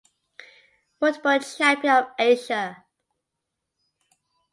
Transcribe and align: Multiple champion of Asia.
Multiple 0.99 1.37
champion 1.41 1.93
of 1.97 2.05
Asia. 2.17 2.85